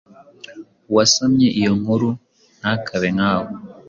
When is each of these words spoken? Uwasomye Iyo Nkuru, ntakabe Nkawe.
Uwasomye 0.89 1.47
Iyo 1.59 1.71
Nkuru, 1.79 2.09
ntakabe 2.59 3.07
Nkawe. 3.15 3.49